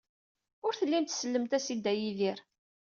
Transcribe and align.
Ur 0.65 0.73
tellimt 0.79 1.09
tsellemt-as 1.13 1.67
i 1.73 1.75
Dda 1.77 1.93
Yidir. 1.95 2.39